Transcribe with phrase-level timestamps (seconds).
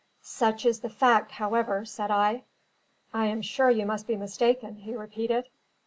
[0.23, 2.45] "Such is the fact, however," said I.
[3.13, 5.45] "I am sure you must be mistaken," he repeated.